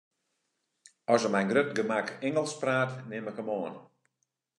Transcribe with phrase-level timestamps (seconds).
[1.15, 3.75] As er mei grut gemak Ingelsk praat, nim ik him oan.